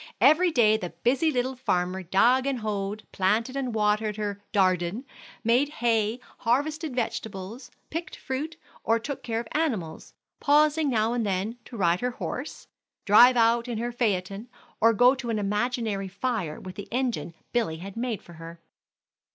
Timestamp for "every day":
0.19-0.77